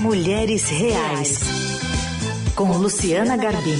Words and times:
Mulheres 0.00 0.66
Reais, 0.70 1.40
com 2.56 2.72
Luciana 2.78 3.36
Garbim. 3.36 3.76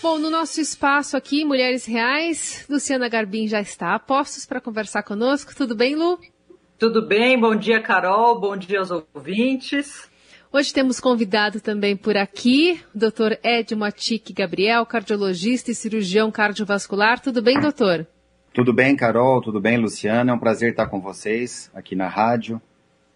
Bom, 0.00 0.18
no 0.18 0.30
nosso 0.30 0.58
espaço 0.58 1.14
aqui, 1.14 1.44
Mulheres 1.44 1.84
Reais, 1.84 2.64
Luciana 2.70 3.10
Garbim 3.10 3.46
já 3.46 3.60
está 3.60 3.94
a 3.94 3.98
postos 3.98 4.46
para 4.46 4.58
conversar 4.58 5.02
conosco. 5.02 5.54
Tudo 5.54 5.76
bem, 5.76 5.94
Lu? 5.94 6.18
Tudo 6.78 7.06
bem, 7.06 7.38
bom 7.38 7.54
dia, 7.54 7.78
Carol, 7.78 8.40
bom 8.40 8.56
dia 8.56 8.78
aos 8.78 8.90
ouvintes. 8.90 10.08
Hoje 10.50 10.72
temos 10.72 10.98
convidado 10.98 11.60
também 11.60 11.94
por 11.94 12.16
aqui 12.16 12.80
o 12.94 12.98
Dr. 12.98 13.34
Ed 13.44 13.74
Matic 13.76 14.32
Gabriel, 14.32 14.86
cardiologista 14.86 15.70
e 15.70 15.74
cirurgião 15.74 16.30
cardiovascular. 16.30 17.20
Tudo 17.20 17.42
bem, 17.42 17.60
doutor? 17.60 18.06
Tudo 18.52 18.72
bem, 18.72 18.94
Carol? 18.94 19.40
Tudo 19.40 19.60
bem, 19.60 19.78
Luciana? 19.78 20.30
É 20.30 20.34
um 20.34 20.38
prazer 20.38 20.72
estar 20.72 20.86
com 20.86 21.00
vocês 21.00 21.70
aqui 21.74 21.96
na 21.96 22.06
rádio. 22.06 22.60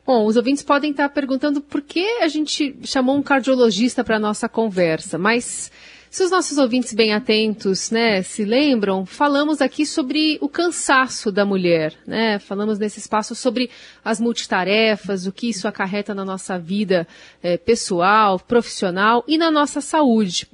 Bom, 0.06 0.24
os 0.24 0.36
ouvintes 0.36 0.62
podem 0.62 0.92
estar 0.92 1.08
perguntando 1.10 1.60
por 1.60 1.82
que 1.82 2.22
a 2.22 2.28
gente 2.28 2.76
chamou 2.84 3.16
um 3.16 3.22
cardiologista 3.22 4.02
para 4.02 4.16
a 4.16 4.20
nossa 4.20 4.48
conversa, 4.48 5.18
mas 5.18 5.70
se 6.16 6.22
os 6.22 6.30
nossos 6.30 6.56
ouvintes 6.56 6.94
bem 6.94 7.12
atentos, 7.12 7.90
né, 7.90 8.22
se 8.22 8.42
lembram, 8.42 9.04
falamos 9.04 9.60
aqui 9.60 9.84
sobre 9.84 10.38
o 10.40 10.48
cansaço 10.48 11.30
da 11.30 11.44
mulher, 11.44 11.92
né? 12.06 12.38
Falamos 12.38 12.78
nesse 12.78 12.98
espaço 12.98 13.34
sobre 13.34 13.68
as 14.02 14.18
multitarefas, 14.18 15.26
o 15.26 15.32
que 15.32 15.50
isso 15.50 15.68
acarreta 15.68 16.14
na 16.14 16.24
nossa 16.24 16.58
vida 16.58 17.06
é, 17.42 17.58
pessoal, 17.58 18.40
profissional 18.40 19.24
e 19.28 19.36
na 19.36 19.50
nossa 19.50 19.82
saúde. 19.82 20.48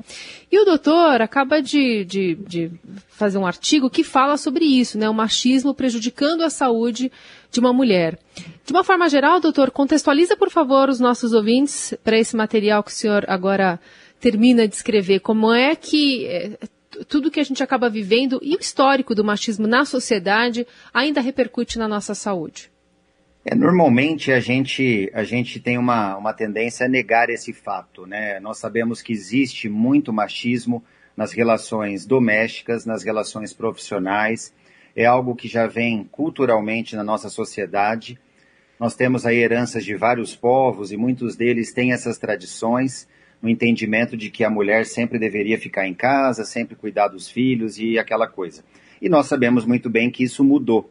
E 0.50 0.58
o 0.58 0.64
doutor 0.64 1.22
acaba 1.22 1.62
de, 1.62 2.04
de, 2.06 2.34
de 2.34 2.72
fazer 3.10 3.38
um 3.38 3.46
artigo 3.46 3.88
que 3.88 4.02
fala 4.02 4.36
sobre 4.36 4.64
isso, 4.64 4.98
né? 4.98 5.08
O 5.08 5.14
machismo 5.14 5.72
prejudicando 5.72 6.42
a 6.42 6.50
saúde 6.50 7.12
de 7.52 7.60
uma 7.60 7.72
mulher. 7.72 8.18
De 8.66 8.72
uma 8.72 8.82
forma 8.82 9.08
geral, 9.08 9.38
doutor, 9.38 9.70
contextualiza, 9.70 10.36
por 10.36 10.50
favor, 10.50 10.88
os 10.88 10.98
nossos 10.98 11.32
ouvintes 11.32 11.94
para 12.02 12.18
esse 12.18 12.34
material 12.34 12.82
que 12.82 12.90
o 12.90 12.94
senhor 12.94 13.24
agora 13.28 13.78
termina 14.22 14.68
de 14.68 14.76
escrever 14.76 15.18
como 15.18 15.52
é 15.52 15.74
que 15.74 16.24
é, 16.26 16.56
tudo 17.08 17.28
que 17.28 17.40
a 17.40 17.44
gente 17.44 17.60
acaba 17.60 17.90
vivendo 17.90 18.38
e 18.40 18.54
o 18.54 18.60
histórico 18.60 19.16
do 19.16 19.24
machismo 19.24 19.66
na 19.66 19.84
sociedade 19.84 20.64
ainda 20.94 21.20
repercute 21.20 21.76
na 21.76 21.88
nossa 21.88 22.14
saúde. 22.14 22.70
É, 23.44 23.52
normalmente 23.56 24.30
a 24.30 24.38
gente, 24.38 25.10
a 25.12 25.24
gente 25.24 25.58
tem 25.58 25.76
uma, 25.76 26.16
uma 26.16 26.32
tendência 26.32 26.86
a 26.86 26.88
negar 26.88 27.30
esse 27.30 27.52
fato. 27.52 28.06
Né? 28.06 28.38
Nós 28.38 28.58
sabemos 28.58 29.02
que 29.02 29.12
existe 29.12 29.68
muito 29.68 30.12
machismo 30.12 30.84
nas 31.16 31.32
relações 31.32 32.06
domésticas, 32.06 32.86
nas 32.86 33.02
relações 33.02 33.52
profissionais. 33.52 34.54
É 34.94 35.04
algo 35.04 35.34
que 35.34 35.48
já 35.48 35.66
vem 35.66 36.04
culturalmente 36.12 36.94
na 36.94 37.02
nossa 37.02 37.28
sociedade. 37.28 38.20
Nós 38.78 38.94
temos 38.94 39.26
aí 39.26 39.38
heranças 39.38 39.84
de 39.84 39.96
vários 39.96 40.36
povos 40.36 40.92
e 40.92 40.96
muitos 40.96 41.34
deles 41.34 41.72
têm 41.72 41.92
essas 41.92 42.18
tradições 42.18 43.08
no 43.42 43.48
entendimento 43.48 44.16
de 44.16 44.30
que 44.30 44.44
a 44.44 44.50
mulher 44.50 44.86
sempre 44.86 45.18
deveria 45.18 45.58
ficar 45.58 45.86
em 45.86 45.92
casa, 45.92 46.44
sempre 46.44 46.76
cuidar 46.76 47.08
dos 47.08 47.28
filhos 47.28 47.76
e 47.76 47.98
aquela 47.98 48.28
coisa. 48.28 48.64
E 49.00 49.08
nós 49.08 49.26
sabemos 49.26 49.66
muito 49.66 49.90
bem 49.90 50.10
que 50.10 50.22
isso 50.22 50.44
mudou. 50.44 50.88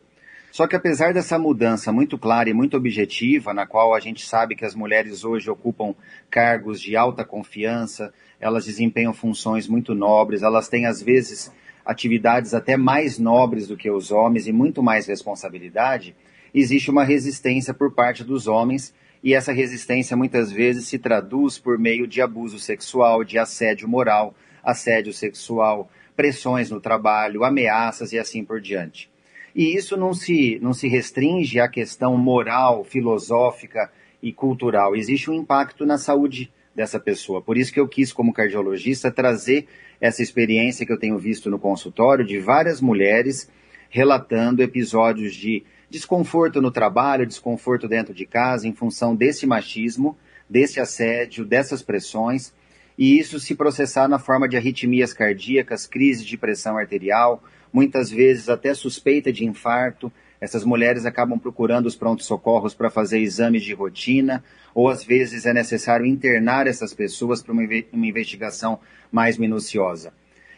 Só 0.52 0.68
que 0.68 0.76
apesar 0.76 1.14
dessa 1.14 1.40
mudança 1.40 1.94
muito 1.94 2.18
clara 2.18 2.50
e 2.50 2.54
muito 2.54 2.76
objetiva, 2.76 3.54
na 3.54 3.66
qual 3.66 3.96
a 3.96 4.02
gente 4.02 4.26
sabe 4.26 4.54
que 4.54 4.66
as 4.66 4.76
mulheres 4.76 5.24
hoje 5.24 5.50
ocupam 5.50 5.96
cargos 6.30 6.82
de 6.82 6.98
alta 6.98 7.24
confiança, 7.24 8.14
elas 8.38 8.66
desempenham 8.66 9.14
funções 9.14 9.66
muito 9.66 9.96
nobres, 9.96 10.42
elas 10.42 10.68
têm 10.68 10.86
às 10.86 11.02
vezes 11.02 11.50
atividades 11.86 12.54
até 12.54 12.76
mais 12.76 13.18
nobres 13.18 13.66
do 13.66 13.78
que 13.78 13.90
os 13.90 14.12
homens 14.12 14.46
e 14.46 14.52
muito 14.52 14.84
mais 14.84 15.08
responsabilidade, 15.08 16.14
existe 16.54 16.92
uma 16.92 17.06
resistência 17.06 17.74
por 17.74 17.94
parte 17.94 18.22
dos 18.22 18.46
homens 18.46 18.94
e 19.24 19.34
essa 19.34 19.52
resistência 19.52 20.18
muitas 20.18 20.52
vezes 20.52 20.88
se 20.88 20.98
traduz 20.98 21.60
por 21.60 21.78
meio 21.78 22.08
de 22.08 22.22
abuso 22.22 22.60
sexual, 22.60 23.24
de 23.24 23.38
assédio 23.38 23.88
moral, 23.88 24.34
assédio 24.64 25.14
sexual, 25.14 25.90
pressões 26.16 26.70
no 26.70 26.82
trabalho, 26.82 27.44
ameaças 27.44 28.14
e 28.14 28.20
assim 28.20 28.44
por 28.44 28.60
diante. 28.60 29.10
E 29.56 29.76
isso 29.76 29.98
não 29.98 30.14
se, 30.14 30.60
não 30.62 30.74
se 30.74 30.88
restringe 30.88 31.60
à 31.60 31.68
questão 31.68 32.18
moral, 32.18 32.84
filosófica 32.84 33.92
e 34.24 34.32
cultural. 34.32 34.96
Existe 34.96 35.30
um 35.30 35.34
impacto 35.34 35.86
na 35.86 35.98
saúde 35.98 36.52
dessa 36.74 37.00
pessoa. 37.00 37.42
Por 37.42 37.58
isso 37.58 37.72
que 37.72 37.80
eu 37.80 37.88
quis, 37.88 38.14
como 38.14 38.34
cardiologista, 38.34 39.12
trazer 39.12 39.68
essa 40.00 40.24
experiência 40.24 40.86
que 40.86 40.92
eu 40.92 41.00
tenho 41.00 41.18
visto 41.18 41.50
no 41.50 41.60
consultório 41.60 42.26
de 42.26 42.40
várias 42.40 42.82
mulheres 42.82 43.50
relatando 43.90 44.64
episódios 44.64 45.36
de 45.36 45.64
desconforto 45.92 46.62
no 46.62 46.72
trabalho, 46.72 47.28
desconforto 47.28 47.86
dentro 47.86 48.14
de 48.14 48.26
casa, 48.26 48.66
em 48.66 48.74
função 48.74 49.14
desse 49.14 49.46
machismo, 49.46 50.18
desse 50.50 50.80
assédio, 50.80 51.46
dessas 51.46 51.82
pressões, 51.82 52.54
e 52.98 53.20
isso 53.20 53.40
se 53.40 53.54
processar 53.56 54.08
na 54.08 54.18
forma 54.18 54.48
de 54.48 54.56
arritmias 54.56 55.12
cardíacas, 55.12 55.86
crises 55.86 56.26
de 56.26 56.38
pressão 56.38 56.78
arterial, 56.78 57.44
muitas 57.74 58.10
vezes 58.10 58.48
até 58.48 58.74
suspeita 58.74 59.34
de 59.34 59.46
infarto. 59.46 60.12
Essas 60.40 60.64
mulheres 60.64 61.06
acabam 61.06 61.38
procurando 61.38 61.88
os 61.88 61.96
prontos-socorros 61.96 62.74
para 62.74 62.90
fazer 62.90 63.20
exames 63.20 63.64
de 63.64 63.74
rotina, 63.74 64.44
ou 64.74 64.90
às 64.90 65.04
vezes 65.04 65.46
é 65.46 65.54
necessário 65.54 66.06
internar 66.06 66.68
essas 66.68 66.94
pessoas 66.94 67.42
para 67.44 67.52
uma 67.52 68.08
investigação 68.08 68.80
mais 69.12 69.38
minuciosa. 69.38 70.14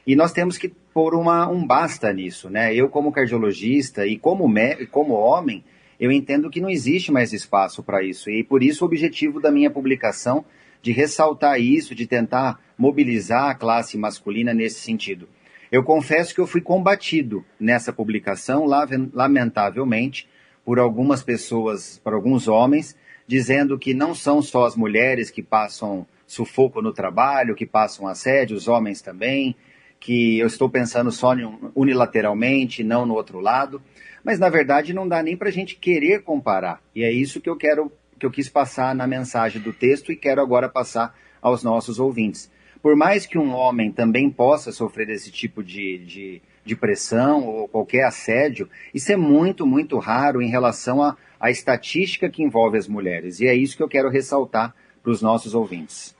E 0.05 0.15
nós 0.15 0.31
temos 0.31 0.57
que 0.57 0.69
pôr 0.93 1.15
uma, 1.15 1.49
um 1.49 1.65
basta 1.65 2.11
nisso, 2.11 2.49
né? 2.49 2.75
Eu, 2.75 2.89
como 2.89 3.11
cardiologista 3.11 4.05
e 4.05 4.17
como, 4.17 4.51
como 4.91 5.13
homem, 5.13 5.63
eu 5.99 6.11
entendo 6.11 6.49
que 6.49 6.59
não 6.59 6.69
existe 6.69 7.11
mais 7.11 7.31
espaço 7.31 7.81
para 7.81 8.03
isso. 8.03 8.29
E 8.29 8.43
por 8.43 8.61
isso 8.61 8.83
o 8.83 8.87
objetivo 8.87 9.39
da 9.39 9.51
minha 9.51 9.71
publicação 9.71 10.43
de 10.81 10.91
ressaltar 10.91 11.59
isso, 11.59 11.95
de 11.95 12.05
tentar 12.05 12.59
mobilizar 12.77 13.49
a 13.49 13.55
classe 13.55 13.97
masculina 13.97 14.53
nesse 14.53 14.81
sentido. 14.81 15.29
Eu 15.71 15.83
confesso 15.83 16.35
que 16.35 16.41
eu 16.41 16.45
fui 16.45 16.61
combatido 16.61 17.43
nessa 17.59 17.93
publicação, 17.93 18.65
lamentavelmente, 19.13 20.27
por 20.65 20.77
algumas 20.77 21.23
pessoas, 21.23 21.99
por 22.03 22.13
alguns 22.13 22.47
homens, 22.47 22.95
dizendo 23.25 23.79
que 23.79 23.93
não 23.93 24.13
são 24.13 24.41
só 24.41 24.65
as 24.65 24.75
mulheres 24.75 25.31
que 25.31 25.41
passam 25.41 26.05
sufoco 26.27 26.81
no 26.81 26.93
trabalho, 26.93 27.55
que 27.55 27.65
passam 27.65 28.07
assédio, 28.07 28.57
os 28.57 28.67
homens 28.67 29.01
também, 29.01 29.55
que 30.03 30.37
eu 30.37 30.47
estou 30.47 30.69
pensando 30.69 31.09
só 31.13 31.33
unilateralmente, 31.73 32.83
não 32.83 33.05
no 33.05 33.13
outro 33.13 33.39
lado. 33.39 33.81
Mas 34.21 34.37
na 34.37 34.49
verdade 34.49 34.93
não 34.93 35.07
dá 35.07 35.23
nem 35.23 35.37
para 35.37 35.47
a 35.47 35.51
gente 35.51 35.77
querer 35.77 36.23
comparar. 36.23 36.81
E 36.93 37.05
é 37.05 37.11
isso 37.11 37.39
que 37.39 37.49
eu 37.49 37.55
quero, 37.55 37.89
que 38.19 38.25
eu 38.25 38.29
quis 38.29 38.49
passar 38.49 38.93
na 38.93 39.07
mensagem 39.07 39.61
do 39.61 39.71
texto 39.71 40.11
e 40.11 40.17
quero 40.17 40.41
agora 40.41 40.67
passar 40.67 41.15
aos 41.41 41.63
nossos 41.63 41.99
ouvintes. 41.99 42.51
Por 42.81 42.97
mais 42.97 43.25
que 43.25 43.37
um 43.37 43.53
homem 43.53 43.93
também 43.93 44.29
possa 44.29 44.73
sofrer 44.73 45.09
esse 45.09 45.31
tipo 45.31 45.63
de, 45.63 45.99
de, 45.99 46.41
de 46.65 46.75
pressão 46.75 47.47
ou 47.47 47.69
qualquer 47.69 48.03
assédio, 48.03 48.69
isso 48.93 49.09
é 49.09 49.15
muito, 49.15 49.65
muito 49.65 49.97
raro 49.99 50.41
em 50.41 50.49
relação 50.49 51.01
à, 51.01 51.15
estatística 51.49 52.29
que 52.29 52.43
envolve 52.43 52.77
as 52.77 52.89
mulheres. 52.89 53.39
E 53.39 53.47
é 53.47 53.55
isso 53.55 53.77
que 53.77 53.83
eu 53.83 53.87
quero 53.87 54.09
ressaltar 54.09 54.75
para 55.01 55.13
os 55.13 55.21
nossos 55.21 55.55
ouvintes. 55.55 56.13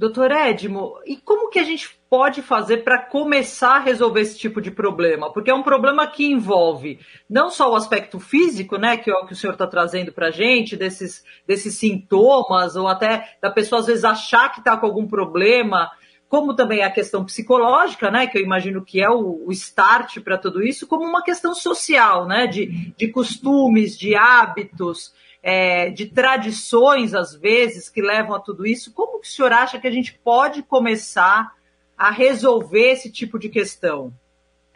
Doutor 0.00 0.32
Edmo, 0.32 0.94
e 1.04 1.14
como 1.14 1.50
que 1.50 1.58
a 1.58 1.62
gente 1.62 1.90
pode 2.08 2.40
fazer 2.40 2.78
para 2.78 3.02
começar 3.02 3.76
a 3.76 3.80
resolver 3.80 4.22
esse 4.22 4.38
tipo 4.38 4.58
de 4.58 4.70
problema? 4.70 5.30
Porque 5.30 5.50
é 5.50 5.54
um 5.54 5.62
problema 5.62 6.06
que 6.06 6.24
envolve 6.24 6.98
não 7.28 7.50
só 7.50 7.70
o 7.70 7.74
aspecto 7.76 8.18
físico, 8.18 8.78
né, 8.78 8.96
que 8.96 9.10
é 9.10 9.14
o 9.14 9.26
que 9.26 9.34
o 9.34 9.36
senhor 9.36 9.52
está 9.52 9.66
trazendo 9.66 10.10
para 10.10 10.28
a 10.28 10.30
gente, 10.30 10.74
desses, 10.74 11.22
desses 11.46 11.74
sintomas, 11.74 12.76
ou 12.76 12.88
até 12.88 13.36
da 13.42 13.50
pessoa 13.50 13.82
às 13.82 13.88
vezes 13.88 14.02
achar 14.02 14.50
que 14.50 14.60
está 14.60 14.74
com 14.74 14.86
algum 14.86 15.06
problema, 15.06 15.90
como 16.30 16.56
também 16.56 16.82
a 16.82 16.90
questão 16.90 17.22
psicológica, 17.22 18.10
né, 18.10 18.26
que 18.26 18.38
eu 18.38 18.42
imagino 18.42 18.82
que 18.82 19.02
é 19.02 19.10
o, 19.10 19.44
o 19.46 19.52
start 19.52 20.20
para 20.20 20.38
tudo 20.38 20.62
isso, 20.62 20.86
como 20.86 21.04
uma 21.04 21.22
questão 21.22 21.54
social, 21.54 22.26
né, 22.26 22.46
de, 22.46 22.90
de 22.96 23.08
costumes, 23.08 23.98
de 23.98 24.14
hábitos 24.14 25.12
é, 25.42 25.90
de 25.90 26.06
tradições, 26.06 27.14
às 27.14 27.34
vezes, 27.34 27.88
que 27.88 28.02
levam 28.02 28.34
a 28.34 28.40
tudo 28.40 28.66
isso. 28.66 28.92
Como 28.92 29.20
que 29.20 29.26
o 29.26 29.30
senhor 29.30 29.52
acha 29.52 29.78
que 29.78 29.86
a 29.86 29.90
gente 29.90 30.18
pode 30.22 30.62
começar 30.62 31.52
a 31.96 32.10
resolver 32.10 32.92
esse 32.92 33.10
tipo 33.10 33.38
de 33.38 33.48
questão? 33.48 34.12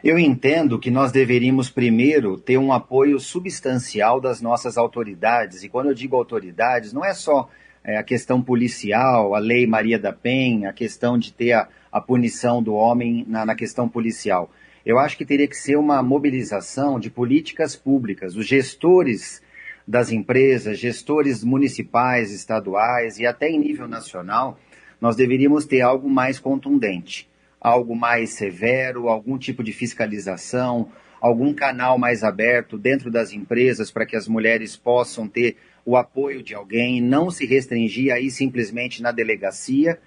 Eu 0.03 0.19
entendo 0.19 0.77
que 0.77 0.91
nós 0.91 1.11
deveríamos 1.11 1.69
primeiro 1.69 2.37
ter 2.37 2.57
um 2.57 2.71
apoio 2.71 3.19
substancial 3.19 4.21
das 4.21 4.41
nossas 4.41 4.77
autoridades. 4.77 5.63
E 5.63 5.69
quando 5.69 5.87
eu 5.87 5.93
digo 5.95 6.15
autoridades, 6.15 6.93
não 6.93 7.03
é 7.03 7.13
só 7.13 7.49
é, 7.83 7.97
a 7.97 8.03
questão 8.03 8.41
policial, 8.41 9.33
a 9.33 9.39
lei 9.39 9.65
Maria 9.65 9.97
da 9.97 10.13
Penha, 10.13 10.69
a 10.69 10.73
questão 10.73 11.17
de 11.17 11.33
ter 11.33 11.53
a, 11.53 11.67
a 11.91 12.01
punição 12.01 12.61
do 12.61 12.75
homem 12.75 13.25
na, 13.27 13.45
na 13.45 13.55
questão 13.55 13.89
policial. 13.89 14.51
Eu 14.85 14.99
acho 14.99 15.17
que 15.17 15.25
teria 15.25 15.47
que 15.47 15.57
ser 15.57 15.77
uma 15.77 16.03
mobilização 16.03 16.99
de 16.99 17.09
políticas 17.09 17.75
públicas. 17.75 18.35
Os 18.35 18.45
gestores 18.45 19.41
das 19.87 20.11
empresas, 20.11 20.79
gestores 20.79 21.43
municipais, 21.43 22.31
estaduais 22.31 23.19
e 23.19 23.25
até 23.25 23.49
em 23.49 23.59
nível 23.59 23.87
nacional, 23.87 24.59
nós 24.99 25.15
deveríamos 25.15 25.65
ter 25.65 25.81
algo 25.81 26.09
mais 26.09 26.39
contundente, 26.39 27.29
algo 27.61 27.95
mais 27.95 28.31
severo, 28.31 29.07
algum 29.07 29.37
tipo 29.37 29.63
de 29.63 29.71
fiscalização, 29.71 30.89
algum 31.21 31.53
canal 31.53 31.97
mais 31.97 32.23
aberto 32.23 32.77
dentro 32.77 33.11
das 33.11 33.31
empresas 33.31 33.91
para 33.91 34.05
que 34.05 34.15
as 34.15 34.27
mulheres 34.27 34.75
possam 34.75 35.27
ter 35.27 35.57
o 35.85 35.95
apoio 35.95 36.41
de 36.41 36.55
alguém, 36.55 36.99
não 36.99 37.29
se 37.29 37.45
restringir 37.45 38.11
aí 38.11 38.31
simplesmente 38.31 39.01
na 39.01 39.11
delegacia 39.11 39.99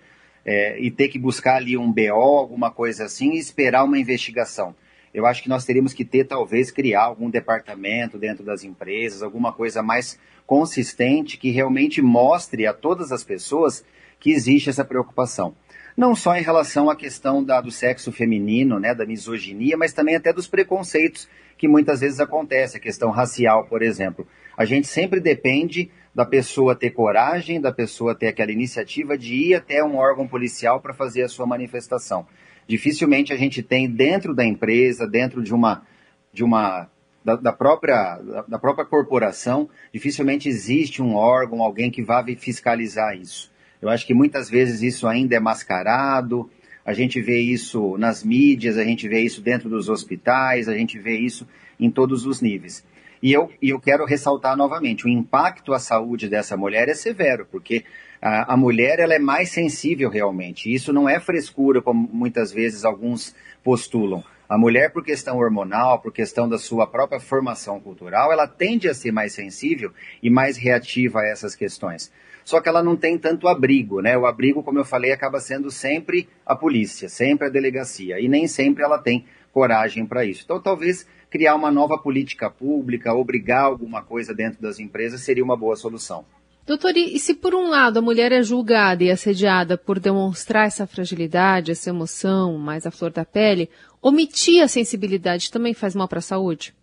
é, 0.44 0.80
e 0.80 0.90
ter 0.90 1.08
que 1.08 1.18
buscar 1.18 1.56
ali 1.56 1.76
um 1.76 1.92
BO, 1.92 2.12
alguma 2.12 2.70
coisa 2.70 3.04
assim, 3.04 3.32
e 3.32 3.38
esperar 3.38 3.84
uma 3.84 3.98
investigação. 3.98 4.74
Eu 5.12 5.26
acho 5.26 5.42
que 5.42 5.48
nós 5.48 5.64
teríamos 5.64 5.92
que 5.92 6.04
ter, 6.04 6.24
talvez, 6.24 6.70
criar 6.70 7.02
algum 7.02 7.30
departamento 7.30 8.18
dentro 8.18 8.44
das 8.44 8.64
empresas, 8.64 9.22
alguma 9.22 9.52
coisa 9.52 9.82
mais 9.82 10.18
consistente 10.46 11.36
que 11.36 11.50
realmente 11.50 12.00
mostre 12.00 12.66
a 12.66 12.72
todas 12.72 13.12
as 13.12 13.22
pessoas 13.22 13.84
que 14.18 14.30
existe 14.30 14.70
essa 14.70 14.84
preocupação. 14.84 15.54
Não 15.96 16.14
só 16.14 16.36
em 16.36 16.42
relação 16.42 16.88
à 16.88 16.96
questão 16.96 17.42
da, 17.42 17.60
do 17.60 17.70
sexo 17.70 18.12
feminino, 18.12 18.78
né, 18.78 18.94
da 18.94 19.04
misoginia, 19.04 19.76
mas 19.76 19.92
também 19.92 20.14
até 20.14 20.32
dos 20.32 20.46
preconceitos 20.46 21.28
que 21.56 21.66
muitas 21.66 22.00
vezes 22.00 22.20
acontece, 22.20 22.76
a 22.76 22.80
questão 22.80 23.10
racial, 23.10 23.64
por 23.66 23.82
exemplo. 23.82 24.26
A 24.56 24.64
gente 24.64 24.86
sempre 24.86 25.18
depende 25.18 25.90
da 26.14 26.24
pessoa 26.24 26.74
ter 26.74 26.90
coragem, 26.90 27.60
da 27.60 27.72
pessoa 27.72 28.14
ter 28.14 28.28
aquela 28.28 28.52
iniciativa 28.52 29.18
de 29.18 29.34
ir 29.34 29.54
até 29.54 29.82
um 29.82 29.96
órgão 29.96 30.26
policial 30.26 30.80
para 30.80 30.94
fazer 30.94 31.22
a 31.22 31.28
sua 31.28 31.46
manifestação. 31.46 32.26
Dificilmente 32.68 33.32
a 33.32 33.36
gente 33.36 33.62
tem 33.62 33.90
dentro 33.90 34.34
da 34.34 34.44
empresa, 34.44 35.08
dentro 35.08 35.42
de 35.42 35.54
uma 35.54 35.82
de 36.30 36.44
uma 36.44 36.86
da, 37.24 37.34
da 37.34 37.52
própria 37.52 38.18
da, 38.18 38.42
da 38.42 38.58
própria 38.58 38.84
corporação, 38.84 39.70
dificilmente 39.92 40.48
existe 40.48 41.02
um 41.02 41.14
órgão, 41.14 41.62
alguém 41.62 41.90
que 41.90 42.02
vá 42.02 42.22
fiscalizar 42.36 43.16
isso. 43.16 43.50
Eu 43.80 43.88
acho 43.88 44.06
que 44.06 44.12
muitas 44.12 44.50
vezes 44.50 44.82
isso 44.82 45.08
ainda 45.08 45.34
é 45.34 45.40
mascarado, 45.40 46.50
a 46.84 46.92
gente 46.92 47.20
vê 47.22 47.38
isso 47.40 47.96
nas 47.96 48.22
mídias, 48.22 48.76
a 48.76 48.84
gente 48.84 49.08
vê 49.08 49.20
isso 49.20 49.40
dentro 49.40 49.70
dos 49.70 49.88
hospitais, 49.88 50.68
a 50.68 50.74
gente 50.76 50.98
vê 50.98 51.18
isso 51.18 51.48
em 51.80 51.90
todos 51.90 52.26
os 52.26 52.40
níveis. 52.42 52.84
E 53.22 53.32
eu, 53.32 53.50
e 53.60 53.70
eu 53.70 53.80
quero 53.80 54.04
ressaltar 54.04 54.56
novamente, 54.56 55.06
o 55.06 55.08
impacto 55.08 55.72
à 55.72 55.78
saúde 55.78 56.28
dessa 56.28 56.56
mulher 56.56 56.88
é 56.88 56.94
severo, 56.94 57.46
porque 57.50 57.84
a, 58.20 58.54
a 58.54 58.56
mulher 58.56 58.98
ela 58.98 59.14
é 59.14 59.18
mais 59.18 59.50
sensível 59.50 60.10
realmente. 60.10 60.72
Isso 60.72 60.92
não 60.92 61.08
é 61.08 61.18
frescura, 61.20 61.80
como 61.80 62.08
muitas 62.12 62.52
vezes 62.52 62.84
alguns 62.84 63.34
postulam. 63.62 64.22
A 64.48 64.56
mulher, 64.56 64.92
por 64.92 65.04
questão 65.04 65.36
hormonal, 65.36 66.00
por 66.00 66.12
questão 66.12 66.48
da 66.48 66.56
sua 66.56 66.86
própria 66.86 67.20
formação 67.20 67.78
cultural, 67.78 68.32
ela 68.32 68.46
tende 68.46 68.88
a 68.88 68.94
ser 68.94 69.12
mais 69.12 69.32
sensível 69.32 69.92
e 70.22 70.30
mais 70.30 70.56
reativa 70.56 71.20
a 71.20 71.26
essas 71.26 71.54
questões 71.54 72.10
só 72.48 72.62
que 72.62 72.68
ela 72.70 72.82
não 72.82 72.96
tem 72.96 73.18
tanto 73.18 73.46
abrigo, 73.46 74.00
né? 74.00 74.16
O 74.16 74.24
abrigo, 74.24 74.62
como 74.62 74.78
eu 74.78 74.84
falei, 74.84 75.12
acaba 75.12 75.38
sendo 75.38 75.70
sempre 75.70 76.26
a 76.46 76.56
polícia, 76.56 77.06
sempre 77.06 77.46
a 77.46 77.50
delegacia, 77.50 78.18
e 78.18 78.26
nem 78.26 78.48
sempre 78.48 78.82
ela 78.82 78.96
tem 78.96 79.26
coragem 79.52 80.06
para 80.06 80.24
isso. 80.24 80.44
Então, 80.46 80.58
talvez 80.58 81.06
criar 81.28 81.54
uma 81.54 81.70
nova 81.70 81.98
política 81.98 82.48
pública, 82.48 83.12
obrigar 83.12 83.64
alguma 83.64 84.02
coisa 84.02 84.34
dentro 84.34 84.62
das 84.62 84.80
empresas 84.80 85.20
seria 85.20 85.44
uma 85.44 85.58
boa 85.58 85.76
solução. 85.76 86.24
Doutor, 86.68 86.98
e 86.98 87.18
se 87.18 87.32
por 87.32 87.54
um 87.54 87.70
lado 87.70 87.98
a 87.98 88.02
mulher 88.02 88.30
é 88.30 88.42
julgada 88.42 89.02
e 89.02 89.10
assediada 89.10 89.78
por 89.78 89.98
demonstrar 89.98 90.66
essa 90.66 90.86
fragilidade, 90.86 91.72
essa 91.72 91.88
emoção 91.88 92.58
mais 92.58 92.86
à 92.86 92.90
flor 92.90 93.10
da 93.10 93.24
pele, 93.24 93.70
omitir 94.02 94.62
a 94.62 94.68
sensibilidade 94.68 95.50
também 95.50 95.72
faz 95.72 95.94
mal 95.94 96.06
para 96.06 96.18
a 96.18 96.20
saúde? 96.20 96.74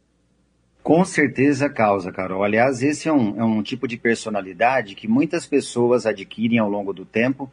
Com 0.81 1.05
certeza 1.05 1.69
causa, 1.69 2.11
Carol. 2.11 2.43
Aliás, 2.43 2.81
esse 2.81 3.07
é 3.07 3.13
um, 3.13 3.39
é 3.39 3.43
um 3.43 3.61
tipo 3.61 3.87
de 3.87 3.95
personalidade 3.95 4.95
que 4.95 5.07
muitas 5.07 5.45
pessoas 5.45 6.07
adquirem 6.07 6.57
ao 6.57 6.67
longo 6.67 6.91
do 6.91 7.05
tempo 7.05 7.47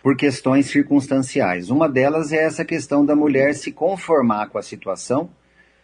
por 0.00 0.16
questões 0.16 0.66
circunstanciais. 0.66 1.68
Uma 1.68 1.88
delas 1.88 2.32
é 2.32 2.44
essa 2.44 2.64
questão 2.64 3.04
da 3.04 3.16
mulher 3.16 3.56
se 3.56 3.72
conformar 3.72 4.50
com 4.50 4.58
a 4.58 4.62
situação. 4.62 5.28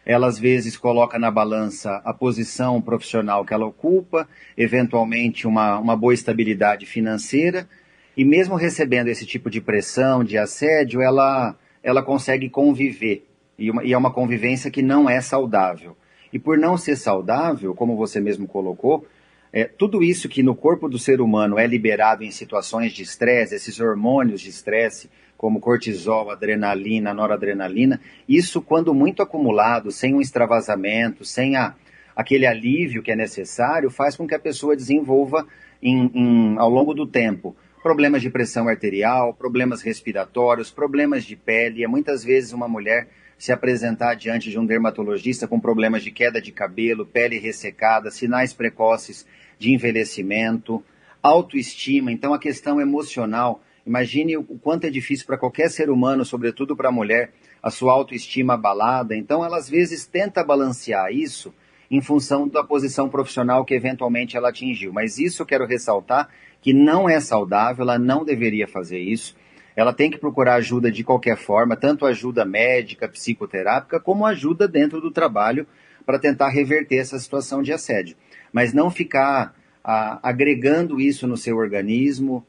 Ela 0.08 0.26
às 0.26 0.38
vezes 0.38 0.74
coloca 0.74 1.18
na 1.18 1.30
balança 1.30 2.00
a 2.02 2.14
posição 2.14 2.80
profissional 2.80 3.44
que 3.44 3.52
ela 3.52 3.66
ocupa, 3.66 4.26
eventualmente 4.56 5.46
uma, 5.46 5.78
uma 5.78 5.94
boa 5.94 6.14
estabilidade 6.14 6.86
financeira, 6.86 7.68
e 8.16 8.24
mesmo 8.24 8.56
recebendo 8.56 9.08
esse 9.08 9.26
tipo 9.26 9.50
de 9.50 9.60
pressão, 9.60 10.24
de 10.24 10.38
assédio, 10.38 11.02
ela, 11.02 11.54
ela 11.82 12.02
consegue 12.02 12.48
conviver. 12.48 13.26
E, 13.58 13.70
uma, 13.70 13.84
e 13.84 13.92
é 13.92 13.98
uma 13.98 14.10
convivência 14.10 14.70
que 14.70 14.80
não 14.80 15.10
é 15.10 15.20
saudável. 15.20 15.94
E 16.32 16.38
por 16.38 16.56
não 16.56 16.78
ser 16.78 16.96
saudável, 16.96 17.74
como 17.74 17.94
você 17.94 18.18
mesmo 18.18 18.48
colocou, 18.48 19.06
é, 19.52 19.64
tudo 19.64 20.02
isso 20.02 20.26
que 20.26 20.42
no 20.42 20.54
corpo 20.54 20.88
do 20.88 20.98
ser 20.98 21.20
humano 21.20 21.58
é 21.58 21.66
liberado 21.66 22.24
em 22.24 22.30
situações 22.30 22.92
de 22.94 23.02
estresse, 23.02 23.54
esses 23.54 23.78
hormônios 23.78 24.40
de 24.40 24.48
estresse, 24.48 25.10
como 25.38 25.60
cortisol, 25.60 26.30
adrenalina, 26.30 27.14
noradrenalina, 27.14 28.00
isso, 28.28 28.60
quando 28.60 28.92
muito 28.92 29.22
acumulado, 29.22 29.92
sem 29.92 30.12
um 30.12 30.20
extravasamento, 30.20 31.24
sem 31.24 31.54
a, 31.54 31.76
aquele 32.14 32.44
alívio 32.44 33.04
que 33.04 33.12
é 33.12 33.16
necessário, 33.16 33.88
faz 33.88 34.16
com 34.16 34.26
que 34.26 34.34
a 34.34 34.38
pessoa 34.38 34.74
desenvolva 34.74 35.46
em, 35.80 36.10
em, 36.12 36.58
ao 36.58 36.68
longo 36.68 36.92
do 36.92 37.06
tempo 37.06 37.56
problemas 37.80 38.20
de 38.20 38.28
pressão 38.28 38.68
arterial, 38.68 39.32
problemas 39.32 39.80
respiratórios, 39.80 40.72
problemas 40.72 41.24
de 41.24 41.36
pele. 41.36 41.84
É 41.84 41.86
muitas 41.86 42.24
vezes 42.24 42.52
uma 42.52 42.66
mulher 42.66 43.08
se 43.38 43.52
apresentar 43.52 44.14
diante 44.14 44.50
de 44.50 44.58
um 44.58 44.66
dermatologista 44.66 45.46
com 45.46 45.60
problemas 45.60 46.02
de 46.02 46.10
queda 46.10 46.42
de 46.42 46.50
cabelo, 46.50 47.06
pele 47.06 47.38
ressecada, 47.38 48.10
sinais 48.10 48.52
precoces 48.52 49.24
de 49.56 49.72
envelhecimento, 49.72 50.82
autoestima. 51.22 52.10
Então, 52.10 52.34
a 52.34 52.38
questão 52.40 52.80
emocional. 52.80 53.62
Imagine 53.88 54.36
o 54.36 54.44
quanto 54.44 54.84
é 54.84 54.90
difícil 54.90 55.26
para 55.26 55.38
qualquer 55.38 55.70
ser 55.70 55.90
humano, 55.90 56.24
sobretudo 56.24 56.76
para 56.76 56.90
a 56.90 56.92
mulher, 56.92 57.32
a 57.62 57.70
sua 57.70 57.92
autoestima 57.92 58.54
abalada. 58.54 59.16
Então, 59.16 59.44
ela 59.44 59.56
às 59.56 59.68
vezes 59.68 60.06
tenta 60.06 60.44
balancear 60.44 61.10
isso 61.10 61.52
em 61.90 62.00
função 62.00 62.46
da 62.46 62.62
posição 62.62 63.08
profissional 63.08 63.64
que 63.64 63.74
eventualmente 63.74 64.36
ela 64.36 64.50
atingiu. 64.50 64.92
Mas 64.92 65.18
isso 65.18 65.42
eu 65.42 65.46
quero 65.46 65.66
ressaltar 65.66 66.28
que 66.60 66.72
não 66.72 67.08
é 67.08 67.18
saudável, 67.18 67.82
ela 67.82 67.98
não 67.98 68.24
deveria 68.24 68.68
fazer 68.68 68.98
isso 68.98 69.34
ela 69.78 69.92
tem 69.92 70.10
que 70.10 70.18
procurar 70.18 70.56
ajuda 70.56 70.90
de 70.90 71.04
qualquer 71.04 71.36
forma, 71.36 71.76
tanto 71.76 72.04
ajuda 72.04 72.44
médica, 72.44 73.08
psicoterápica, 73.08 74.00
como 74.00 74.26
ajuda 74.26 74.66
dentro 74.66 75.00
do 75.00 75.08
trabalho 75.08 75.68
para 76.04 76.18
tentar 76.18 76.48
reverter 76.48 76.96
essa 76.96 77.16
situação 77.16 77.62
de 77.62 77.72
assédio. 77.72 78.16
Mas 78.52 78.72
não 78.72 78.90
ficar 78.90 79.54
a, 79.84 80.18
agregando 80.28 81.00
isso 81.00 81.28
no 81.28 81.36
seu 81.36 81.56
organismo, 81.56 82.44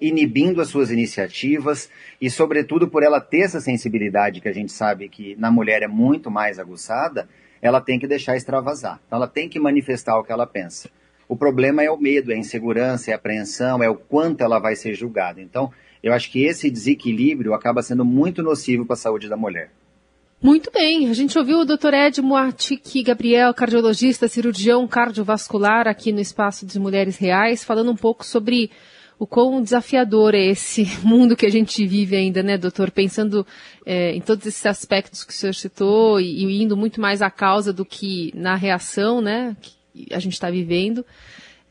inibindo 0.00 0.60
as 0.60 0.68
suas 0.68 0.90
iniciativas 0.90 1.90
e, 2.20 2.30
sobretudo, 2.30 2.88
por 2.88 3.02
ela 3.02 3.20
ter 3.20 3.40
essa 3.40 3.60
sensibilidade 3.60 4.40
que 4.40 4.48
a 4.48 4.52
gente 4.52 4.72
sabe 4.72 5.08
que 5.08 5.36
na 5.36 5.50
mulher 5.50 5.82
é 5.82 5.88
muito 5.88 6.30
mais 6.30 6.58
aguçada, 6.58 7.28
ela 7.60 7.80
tem 7.80 7.98
que 7.98 8.06
deixar 8.06 8.36
extravasar. 8.36 9.00
Então, 9.06 9.16
ela 9.16 9.28
tem 9.28 9.48
que 9.48 9.60
manifestar 9.60 10.18
o 10.18 10.24
que 10.24 10.32
ela 10.32 10.46
pensa. 10.46 10.90
O 11.28 11.36
problema 11.36 11.82
é 11.82 11.90
o 11.90 11.96
medo, 11.96 12.30
é 12.30 12.34
a 12.34 12.38
insegurança, 12.38 13.10
é 13.10 13.14
a 13.14 13.16
apreensão, 13.16 13.82
é 13.82 13.88
o 13.88 13.96
quanto 13.96 14.42
ela 14.42 14.58
vai 14.58 14.76
ser 14.76 14.94
julgada. 14.94 15.40
Então, 15.40 15.72
eu 16.02 16.12
acho 16.12 16.30
que 16.30 16.44
esse 16.44 16.70
desequilíbrio 16.70 17.52
acaba 17.52 17.82
sendo 17.82 18.04
muito 18.04 18.42
nocivo 18.42 18.86
para 18.86 18.94
a 18.94 18.98
saúde 18.98 19.28
da 19.28 19.36
mulher. 19.36 19.70
Muito 20.40 20.70
bem, 20.70 21.08
a 21.08 21.14
gente 21.14 21.36
ouviu 21.38 21.60
o 21.60 21.64
Dr. 21.64 21.94
Edmo 21.94 22.36
Artique 22.36 23.02
Gabriel, 23.02 23.52
cardiologista, 23.54 24.28
cirurgião 24.28 24.86
cardiovascular 24.86 25.88
aqui 25.88 26.12
no 26.12 26.20
Espaço 26.20 26.66
de 26.66 26.78
Mulheres 26.78 27.16
Reais, 27.16 27.64
falando 27.64 27.90
um 27.90 27.96
pouco 27.96 28.24
sobre 28.24 28.70
o 29.18 29.26
quão 29.26 29.62
desafiador 29.62 30.34
é 30.34 30.44
esse 30.44 30.86
mundo 31.02 31.36
que 31.36 31.46
a 31.46 31.50
gente 31.50 31.86
vive 31.86 32.16
ainda, 32.16 32.42
né, 32.42 32.58
doutor? 32.58 32.90
Pensando 32.90 33.46
é, 33.84 34.12
em 34.12 34.20
todos 34.20 34.46
esses 34.46 34.64
aspectos 34.66 35.24
que 35.24 35.32
o 35.32 35.36
senhor 35.36 35.54
citou 35.54 36.20
e, 36.20 36.44
e, 36.44 36.62
indo 36.62 36.76
muito 36.76 37.00
mais 37.00 37.22
à 37.22 37.30
causa 37.30 37.72
do 37.72 37.84
que 37.84 38.32
na 38.34 38.54
reação, 38.54 39.20
né, 39.20 39.56
que 39.60 40.12
a 40.12 40.18
gente 40.18 40.34
está 40.34 40.50
vivendo. 40.50 41.04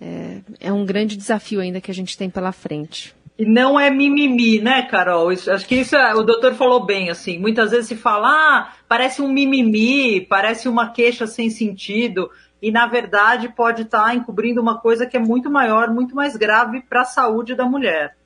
É, 0.01 0.41
é 0.59 0.73
um 0.73 0.85
grande 0.85 1.15
desafio 1.15 1.61
ainda 1.61 1.79
que 1.79 1.91
a 1.91 1.93
gente 1.93 2.17
tem 2.17 2.29
pela 2.29 2.51
frente. 2.51 3.13
E 3.37 3.45
não 3.45 3.77
é 3.77 3.89
mimimi, 3.89 4.61
né, 4.61 4.83
Carol? 4.83 5.31
Isso, 5.31 5.51
acho 5.51 5.67
que 5.67 5.75
isso 5.75 5.95
é, 5.95 6.15
o 6.15 6.23
doutor 6.23 6.53
falou 6.53 6.85
bem, 6.85 7.09
assim. 7.09 7.37
Muitas 7.37 7.71
vezes 7.71 7.87
se 7.87 7.95
fala, 7.95 8.29
ah, 8.29 8.73
parece 8.87 9.21
um 9.21 9.27
mimimi, 9.27 10.21
parece 10.21 10.69
uma 10.69 10.91
queixa 10.91 11.27
sem 11.27 11.49
sentido, 11.49 12.29
e 12.65 12.71
na 12.71 12.87
verdade 12.87 13.47
pode 13.47 13.83
estar 13.83 14.05
tá 14.05 14.15
encobrindo 14.15 14.59
uma 14.59 14.79
coisa 14.81 15.05
que 15.05 15.15
é 15.15 15.19
muito 15.19 15.51
maior, 15.51 15.93
muito 15.93 16.15
mais 16.15 16.35
grave 16.35 16.81
para 16.81 17.01
a 17.01 17.05
saúde 17.05 17.53
da 17.53 17.63
mulher. 17.63 18.17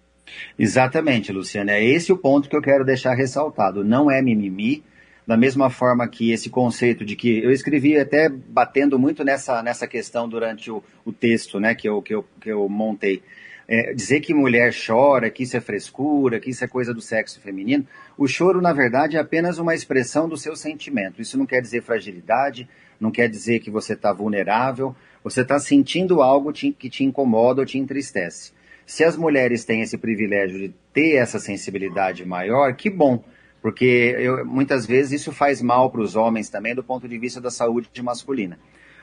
Exatamente, 0.58 1.34
Luciana. 1.34 1.74
É 1.74 1.84
esse 1.84 2.13
o 2.13 2.17
ponto 2.17 2.48
que 2.48 2.55
eu 2.55 2.62
quero 2.62 2.86
deixar 2.86 3.15
ressaltado. 3.15 3.84
Não 3.84 4.10
é 4.10 4.22
mimimi, 4.22 4.81
da 5.27 5.36
mesma 5.36 5.69
forma 5.69 6.08
que 6.08 6.31
esse 6.31 6.50
conceito 6.50 7.03
de 7.03 7.17
que 7.17 7.43
eu 7.43 7.51
escrevi 7.51 8.00
até 8.00 8.29
batendo 8.29 8.98
muito 8.98 9.25
nessa, 9.25 9.62
nessa 9.62 9.86
questão 9.86 10.29
durante 10.29 10.72
o, 10.72 10.81
o 11.03 11.12
texto 11.12 11.60
né, 11.60 11.75
que, 11.75 11.89
eu, 11.89 12.01
que, 12.01 12.15
eu, 12.15 12.25
que 12.39 12.50
eu 12.50 12.69
montei 12.69 13.22
é, 13.67 13.93
dizer 13.93 14.22
que 14.22 14.34
mulher 14.34 14.74
chora, 14.74 15.29
que 15.29 15.43
isso 15.43 15.58
é 15.58 15.60
frescura, 15.60 16.39
que 16.39 16.50
isso 16.50 16.63
é 16.63 16.67
coisa 16.67 16.93
do 16.93 17.01
sexo 17.01 17.41
feminino, 17.41 17.86
o 18.17 18.25
choro, 18.25 18.62
na 18.62 18.72
verdade, 18.72 19.17
é 19.17 19.19
apenas 19.19 19.60
uma 19.60 19.75
expressão 19.75 20.29
do 20.29 20.38
seu 20.38 20.55
sentimento. 20.55 21.22
Isso 21.22 21.38
não 21.38 21.46
quer 21.46 21.62
dizer 21.62 21.84
fragilidade, 21.84 22.67
não 23.00 23.12
quer 23.12 23.29
dizer 23.29 23.60
que 23.60 23.72
você 23.72 23.94
está 23.94 24.12
vulnerável, 24.12 24.96
você 25.24 25.41
está 25.41 25.60
sentindo 25.60 26.22
algo 26.22 26.51
te, 26.51 26.72
que 26.72 26.89
te 26.89 27.03
incomoda 27.03 27.62
ou 27.62 27.65
te 27.65 27.77
entristece. 27.77 28.51
Se 28.86 29.03
as 29.03 29.15
mulheres 29.15 29.65
têm 29.65 29.82
esse 29.82 29.98
privilégio 29.98 30.60
de 30.60 30.74
ter 30.91 31.15
essa 31.15 31.39
sensibilidade 31.39 32.25
maior, 32.25 32.74
que 32.74 32.89
bom. 32.89 33.24
porque 33.62 34.15
eu, 34.18 34.46
muitas 34.46 34.86
vezes 34.86 35.22
isso 35.22 35.32
faz 35.32 35.62
mal 35.62 35.91
para 35.91 36.01
os 36.01 36.15
homens 36.15 36.50
também 36.50 36.74
do 36.74 36.84
ponto 36.84 37.08
de 37.08 37.18
vista 37.18 37.39
da 37.39 37.51
saúde 37.51 37.89
masculina. 38.01 38.58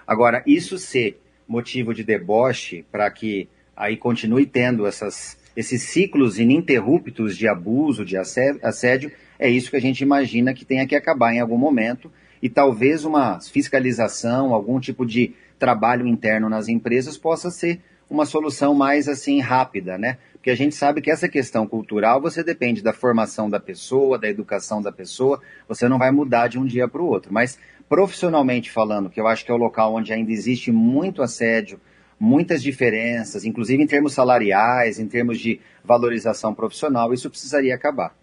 Agora, 0.07 0.43
isso 0.47 0.79
ser 0.79 1.21
motivo 1.47 1.95
de 1.95 2.03
deboche 2.03 2.85
para 2.91 3.11
que 3.11 3.49
aí 3.77 3.97
continue 3.97 4.47
tendo 4.47 4.87
essas, 4.87 5.39
esses 5.57 5.83
ciclos 5.83 6.39
ininterruptos 6.39 7.37
de 7.37 7.47
abuso, 7.47 8.05
de 8.05 8.17
assédio, 8.17 9.13
é 9.39 9.49
isso 9.49 9.71
que 9.71 9.77
a 9.77 9.81
gente 9.81 10.01
imagina 10.01 10.55
que 10.55 10.65
tenha 10.65 10.87
que 10.87 10.97
acabar 10.97 11.33
em 11.33 11.41
algum 11.41 11.59
momento 11.59 12.11
e 12.43 12.49
talvez 12.49 13.05
uma 13.05 13.41
fiscalização, 13.41 14.55
algum 14.55 14.79
tipo 14.79 15.05
de 15.07 15.35
trabalho 15.59 16.07
interno 16.07 16.49
nas 16.49 16.69
empresas 16.69 17.17
possa 17.17 17.51
ser 17.51 17.81
uma 18.09 18.25
solução 18.25 18.75
mais 18.75 19.09
assim 19.09 19.41
rápida, 19.41 19.99
né? 19.99 20.19
Porque 20.35 20.51
a 20.51 20.55
gente 20.55 20.75
sabe 20.77 21.01
que 21.01 21.11
essa 21.11 21.29
questão 21.29 21.67
cultural 21.67 22.21
você 22.21 22.43
depende 22.45 22.81
da 22.81 22.93
formação 22.93 23.51
da 23.51 23.59
pessoa, 23.59 24.19
da 24.19 24.29
educação 24.29 24.81
da 24.81 24.93
pessoa, 24.93 25.41
você 25.67 25.89
não 25.89 25.99
vai 25.99 26.13
mudar 26.13 26.47
de 26.47 26.59
um 26.59 26.65
dia 26.65 26.87
para 26.87 27.03
o 27.03 27.07
outro. 27.07 27.33
Mas 27.33 27.59
profissionalmente 27.89 28.71
falando, 28.71 29.11
que 29.11 29.21
eu 29.21 29.27
acho 29.27 29.45
que 29.45 29.51
é 29.51 29.55
o 29.55 29.59
local 29.59 29.95
onde 29.95 30.13
ainda 30.13 30.31
existe 30.31 30.71
muito 30.71 31.23
assédio, 31.23 31.81
muitas 32.19 32.63
diferenças, 32.63 33.45
inclusive 33.45 33.83
em 33.83 33.87
termos 33.87 34.13
salariais, 34.13 34.99
em 34.99 35.07
termos 35.07 35.39
de 35.39 35.61
valorização 35.85 36.55
profissional, 36.55 37.13
isso 37.13 37.29
precisaria 37.29 37.75
acabar. 37.75 38.15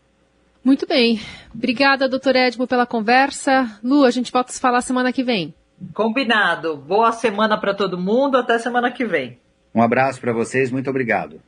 Muito 0.64 0.88
bem. 0.88 1.20
Obrigada, 1.54 2.08
doutor 2.08 2.36
Edmo, 2.36 2.66
pela 2.66 2.86
conversa. 2.86 3.80
Lu, 3.84 4.06
a 4.06 4.12
gente 4.12 4.32
volta 4.32 4.52
a 4.52 4.54
se 4.54 4.62
falar 4.62 4.82
semana 4.82 5.12
que 5.12 5.24
vem. 5.24 5.54
Combinado. 5.94 6.78
Boa 6.78 7.12
semana 7.12 7.60
para 7.60 7.74
todo 7.74 8.00
mundo. 8.00 8.38
Até 8.38 8.58
semana 8.58 8.90
que 8.90 9.06
vem. 9.06 9.40
Um 9.76 9.82
abraço 9.82 10.22
para 10.22 10.32
vocês. 10.32 10.72
Muito 10.72 10.90
obrigado. 10.90 11.42